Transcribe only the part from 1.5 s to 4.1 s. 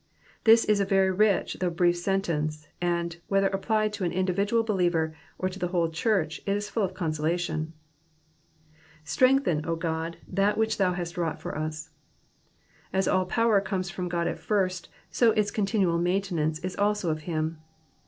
though brief sentence, and, whether applied to